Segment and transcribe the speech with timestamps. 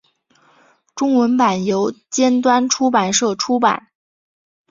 [0.95, 3.89] 中文版由尖端出版社出版。